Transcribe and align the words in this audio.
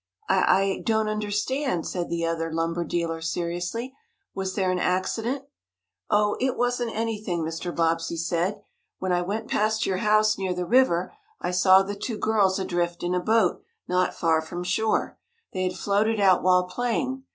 "I 0.27 0.63
I 0.63 0.81
don't 0.83 1.07
understand," 1.07 1.85
said 1.85 2.09
the 2.09 2.25
other 2.25 2.51
lumber 2.51 2.83
dealer, 2.83 3.21
seriously. 3.21 3.93
"Was 4.33 4.55
there 4.55 4.71
an 4.71 4.79
accident?" 4.79 5.45
"Oh, 6.09 6.37
it 6.39 6.57
wasn't 6.57 6.95
anything," 6.95 7.43
Mr. 7.43 7.69
Bobbsey 7.71 8.17
said. 8.17 8.63
"When 8.97 9.11
I 9.11 9.21
went 9.21 9.47
past 9.47 9.85
your 9.85 9.97
house, 9.97 10.39
near 10.39 10.55
the 10.55 10.65
river, 10.65 11.13
I 11.39 11.51
saw 11.51 11.83
the 11.83 11.93
two 11.93 12.17
girls 12.17 12.57
adrift 12.57 13.03
in 13.03 13.13
a 13.13 13.19
boat, 13.19 13.61
not 13.87 14.15
far 14.15 14.41
from 14.41 14.63
shore. 14.63 15.19
They 15.53 15.61
had 15.61 15.77
floated 15.77 16.19
out 16.19 16.41
while 16.41 16.63
playing. 16.63 17.25